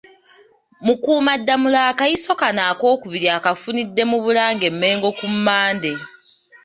Mukuumaddamula 0.85 1.79
akayiso 1.91 2.31
kano 2.41 2.61
akookubiri 2.71 3.27
akafunidde 3.37 4.03
mu 4.11 4.17
Bulange 4.23 4.65
e 4.69 4.73
Mmengo 4.73 5.09
ku 5.17 5.25
Mmande. 5.33 5.91